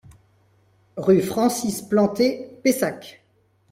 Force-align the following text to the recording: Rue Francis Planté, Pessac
Rue 0.97 1.21
Francis 1.21 1.83
Planté, 1.83 2.57
Pessac 2.63 3.21